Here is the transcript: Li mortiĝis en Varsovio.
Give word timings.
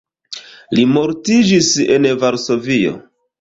Li 0.77 0.85
mortiĝis 0.93 1.69
en 1.99 2.09
Varsovio. 2.25 2.97